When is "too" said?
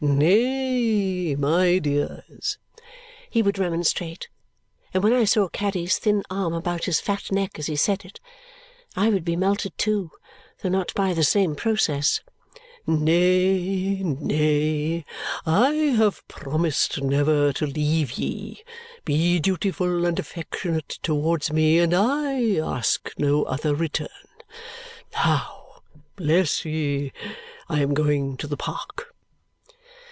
9.77-10.09